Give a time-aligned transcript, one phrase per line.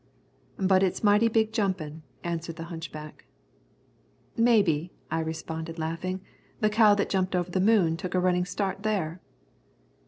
[0.57, 3.27] "But it's mighty big jumpin'," answered the hunchback.
[4.35, 6.21] "Maybe," I responded laughing,
[6.59, 9.21] "the cow that jumped over the moon took a running start there."